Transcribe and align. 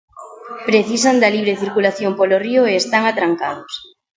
Precisan 0.67 1.15
da 1.21 1.33
libre 1.35 1.59
circulación 1.63 2.11
polo 2.19 2.37
río 2.45 2.61
e 2.71 2.73
están 2.81 3.03
atrancados. 3.11 3.71